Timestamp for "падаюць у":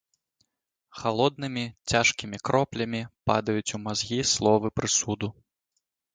3.33-3.83